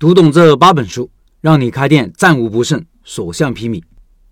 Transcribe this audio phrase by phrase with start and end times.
[0.00, 1.10] 读懂这八本书，
[1.40, 3.82] 让你开店战无不胜，所向披靡。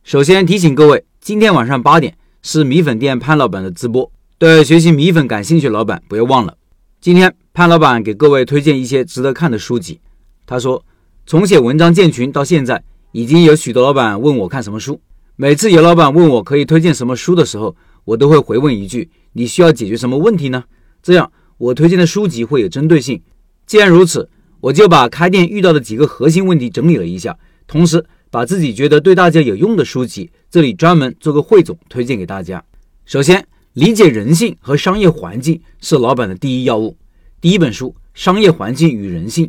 [0.04, 4.08] 首先提醒各位，今天晚上八点是米粉店潘老板的直播，
[4.38, 6.56] 对学习米粉感兴趣老板不要忘了。
[7.00, 9.98] 今天潘老板给各位推荐一些值得看的书籍。
[10.46, 10.84] 他说，
[11.26, 15.00] 从写文章建群到现在，已经有许多老板问我看什么书。
[15.34, 17.74] 每次有老板问我可以推荐什么书的时候，
[18.04, 20.62] 我都会回问一句：你需要解决什么问题呢？
[21.02, 23.20] 这样我推荐的书籍会有针对性。
[23.66, 24.30] 既然如此。
[24.66, 32.64] 我就把开店遇到的几个核心问题整理了一下，同时把自己觉得对大家有用的书籍，这里专门做个汇总推荐给大家。
[33.04, 36.96] 首先，理解人性和商业环境是老板的第一要务。
[37.40, 39.46] 第一本书《商业环境与人性》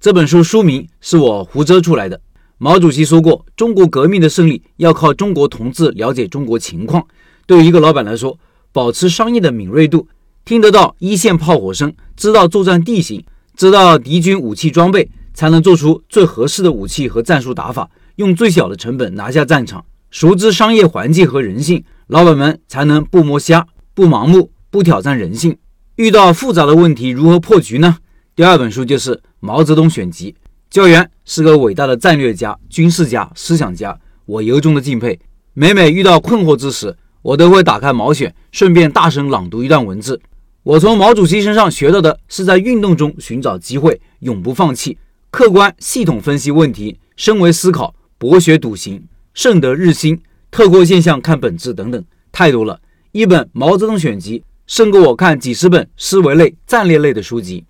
[0.00, 2.18] 这本书书名是我胡诌出来的。
[2.56, 7.06] 毛主席说过，中国革命的胜利要靠中国同志了解中国情况。
[7.46, 8.38] 对于一个老板来说，
[8.72, 10.08] 保持商业的敏锐度，
[10.46, 13.22] 听得到一线炮火声，知道作战地形。
[13.56, 19.84] 知道敌军武器装备，才能做出最合适的武器和战术打法，用最小的成本拿下战场。
[20.10, 25.56] 熟知商业环境和人性，老板们才能不摸瞎、不盲目、不挑战人性。
[25.96, 27.98] 遇到复杂的问题，如何破局呢？
[28.36, 30.32] 第二本书就是《毛泽东选集》。
[30.70, 35.20] 教员是个伟大的战略家、军事家、思想家，我由衷的敬佩。
[35.52, 40.20] 每每遇到困惑之时，我都会打开《毛选》，顺便大声朗读一段文字。
[40.64, 44.96] 我从毛主席身上学到的是，在运动中寻找机会，永不放弃，
[45.30, 50.18] 客观系统分析问题，深为思考，博学笃行，慎得日新，
[50.50, 52.80] 透过现象看本质等等，太多了。
[53.12, 57.66] 一本《毛泽东选集》胜过我看几十本思维类、战略类的书籍。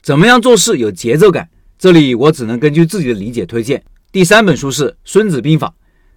[0.00, 1.48] 怎么样做事有节奏感？
[1.76, 3.82] 这里我只能根据自己的理解推荐。
[4.12, 5.66] 第三本书是《孙子兵法》。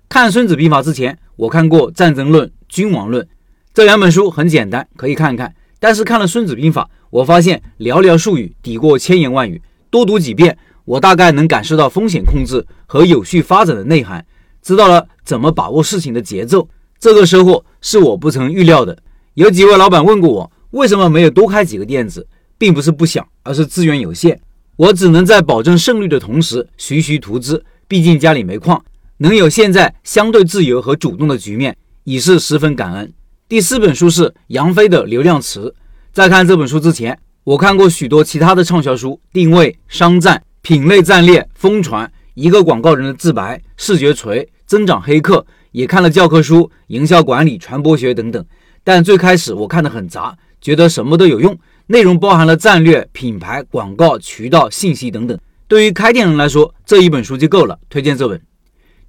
[0.07, 3.25] 看《孙子兵法》之前，我看过《战争论》《君王论》，
[3.73, 5.55] 这两本书很简单，可以看看。
[5.79, 9.61] 但是看了《孙子兵法》，我发现寥寥数语抵过千言万语。
[9.89, 14.23] 多读几遍，我大概能感受到风险控制和有序发展的内涵，
[14.61, 16.67] 知道了怎么把握事情的节奏。
[16.99, 18.97] 这个收获是我不曾预料的。
[19.33, 22.27] 有几位老板问过我，为什么没有多开几个店子，
[22.57, 24.39] 并不是不想，而是资源有限。
[24.75, 27.63] 我只能在保证胜率的同时徐徐图之。
[27.87, 28.83] 毕竟家里没矿，
[29.17, 33.11] 能有现在相对自由和主动的局面，已是十分感恩。
[33.49, 35.73] 第四本书是杨飞的《流量词》。
[36.13, 48.45] 在看这本书之前，我看过许多其他的畅销书，定位、商战、品类战略、疯传、一个广告人的自白、视觉锤、增长黑客，也看了教科书、营销管理、传播学等等。
[48.83, 51.57] 但最开始我看得很杂，觉得什么都有用，
[51.87, 55.35] 内容包含了战略、品牌、广告、渠道、信息等等。
[55.67, 58.39] 对于开店人来说，这一本书就够了，推荐这本。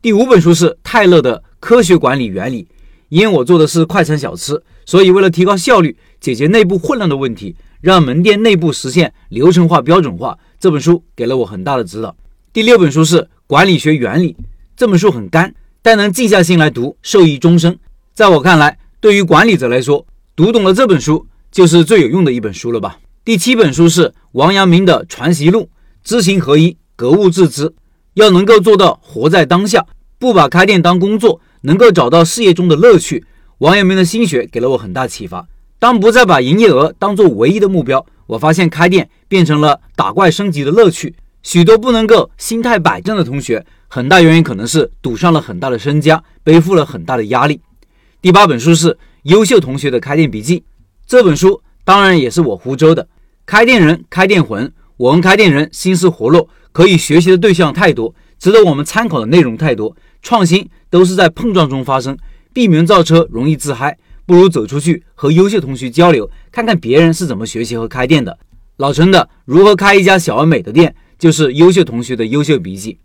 [0.00, 2.64] 第五本书是泰勒的《科学管理原理》。
[3.10, 12.16] 因为我做的是快餐小吃，所以为了提高效率，解决内部混乱的问题，让门店内部实现流程化、标准化，这本书给了我很大的指导。
[12.52, 13.16] 第六本书是
[13.48, 14.32] 《管理学原理》，
[14.76, 17.76] 这本书很干，但能静下心来读，受益终生。
[18.14, 20.06] 在我看来，对于管理者来说，
[20.36, 23.00] 读懂了这本书就是最有用的一本书了吧。
[23.24, 25.62] 第七本书是王阳明的《传习录》，
[26.04, 27.74] 知行合一，格物致知，
[28.14, 29.84] 要能够做到活在当下，
[30.18, 31.40] 不把开店当工作。
[31.62, 33.24] 能够找到事业中的乐趣，
[33.58, 35.46] 王阳明的心学给了我很大启发。
[35.78, 41.14] 当不再把营业额当做唯一的目标，我发现开店变成了打怪升级的乐趣。
[41.42, 47.60] 许多不能够心态摆正的同学，很大原因可能是赌上了很大的身家，背负了很大的压力。
[48.20, 50.64] 第八本书是优秀同学的开店笔记，
[51.06, 53.08] 这本书当然也是我湖州的
[53.46, 54.70] 开店人开店魂。
[54.98, 60.68] 我们开店人心思活络，可以学习的对象太多，值得我们参考的内容太多，创新。
[60.90, 62.18] 都是在碰撞中发生，
[62.52, 68.36] 闭门造车容易自嗨，不如走出去和优秀同学交流，看看别人是怎么学习和开店的。
[68.78, 72.98] 老陈的如何开一家小而美的店，就是优秀同学的优秀笔记。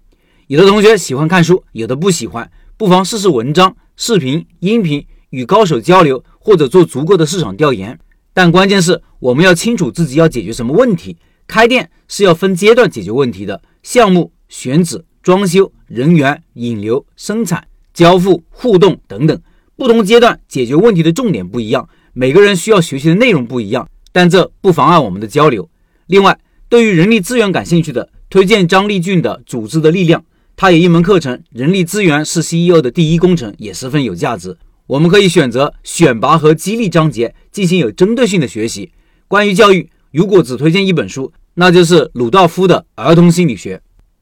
[0.48, 8.00] 有的同学喜欢看书，有的不喜欢，不妨试试文章、视频、音频，与高手交流，或者做足够的市场调研。
[8.34, 11.18] 但关键是我们要清楚自己要解决什么问题。
[11.46, 17.68] 开店是要分阶段解决问题的，项目、选址、装修、人员、引流、生产。
[17.96, 19.42] 交付、互动等等，
[19.78, 25.70] 不同阶段解决问题的重点不一样，每个人需要学习的内容不一样，但这不妨碍我们的交流。
[26.08, 26.38] 另外，
[26.68, 30.20] 对于人力资源感兴趣的，推荐张立俊的《组织的力量》，
[30.58, 34.58] 他有一门课程《人力资源是 CEO 的第一工程》，也十分有价值。
[34.88, 38.92] 我们可以选择选拔和激励章节进行有针对性的学习。
[39.30, 43.78] 关于教育，如果只推荐一本书，那就是鲁道夫的《儿童心理学》。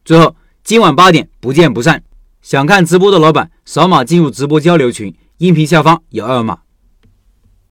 [0.05, 2.03] 最后，今晚八点不见不散。
[2.41, 6.62] 想看直播的老板，扫码进入直播交流群，音频下方有二维码。